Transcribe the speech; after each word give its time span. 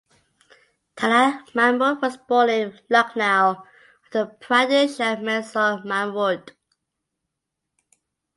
Talat 0.95 1.51
Mahmood 1.53 2.01
was 2.01 2.17
born 2.17 2.49
in 2.49 2.79
Lucknow, 2.89 3.63
Uttar 4.09 4.35
Pradesh, 4.39 4.97
to 4.97 5.21
Manzoor 5.23 5.85
Mahmood. 5.85 6.53